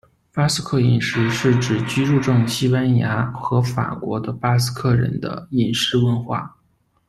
[0.33, 6.57] 巴斯克饮食是指居住证西班牙和法国的巴斯克人的饮食文化。